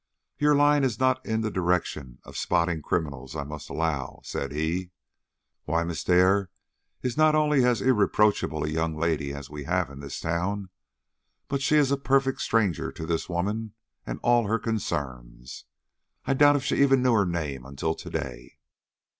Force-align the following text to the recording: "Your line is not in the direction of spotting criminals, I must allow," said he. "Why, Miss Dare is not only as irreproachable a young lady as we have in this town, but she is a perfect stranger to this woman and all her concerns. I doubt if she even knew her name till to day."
"Your 0.39 0.55
line 0.55 0.83
is 0.83 0.99
not 0.99 1.23
in 1.23 1.41
the 1.41 1.51
direction 1.51 2.17
of 2.23 2.35
spotting 2.35 2.81
criminals, 2.81 3.35
I 3.35 3.43
must 3.43 3.69
allow," 3.69 4.21
said 4.23 4.51
he. 4.51 4.89
"Why, 5.65 5.83
Miss 5.83 6.03
Dare 6.03 6.49
is 7.03 7.17
not 7.17 7.35
only 7.35 7.63
as 7.63 7.83
irreproachable 7.83 8.63
a 8.63 8.67
young 8.67 8.97
lady 8.97 9.31
as 9.31 9.47
we 9.51 9.65
have 9.65 9.91
in 9.91 9.99
this 9.99 10.19
town, 10.19 10.71
but 11.47 11.61
she 11.61 11.75
is 11.75 11.91
a 11.91 11.97
perfect 11.97 12.41
stranger 12.41 12.91
to 12.91 13.05
this 13.05 13.29
woman 13.29 13.75
and 14.03 14.19
all 14.23 14.47
her 14.47 14.57
concerns. 14.57 15.65
I 16.25 16.33
doubt 16.33 16.55
if 16.55 16.63
she 16.63 16.81
even 16.81 17.03
knew 17.03 17.13
her 17.13 17.23
name 17.27 17.63
till 17.75 17.93
to 17.93 18.09
day." 18.09 18.57